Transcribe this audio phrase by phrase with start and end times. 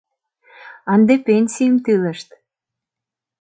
[0.93, 2.29] Ынде пенсийым тӱлышт!